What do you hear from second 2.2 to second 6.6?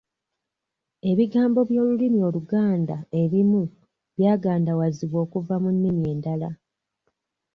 Oluganda ebimu byagandawazibwa kuva mu nnimi endala.